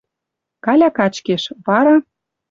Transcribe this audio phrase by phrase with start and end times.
[0.65, 1.43] Каля качкеш.
[1.65, 1.95] Вара—